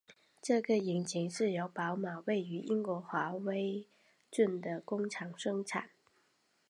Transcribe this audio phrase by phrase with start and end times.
[0.41, 3.87] 这个引擎是由宝马位于英国华威
[4.31, 5.91] 郡的工厂生产。